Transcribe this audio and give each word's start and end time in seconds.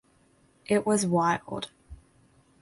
It 0.65 0.83
was 0.87 1.05
wild. 1.05 1.69